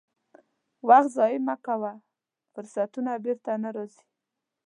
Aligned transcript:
وخت 0.87 1.09
ضایع 1.17 1.39
مه 1.47 1.55
کوه، 1.65 1.93
فرصتونه 2.53 3.11
بیرته 3.23 3.51
نه 3.63 3.69
راځي. 3.75 4.03